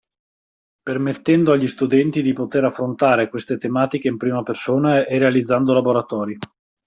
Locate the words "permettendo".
0.81-1.51